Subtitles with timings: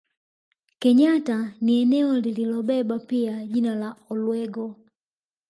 [0.79, 4.75] Kenyatta ni eneo lililobeba pia jina la Olwego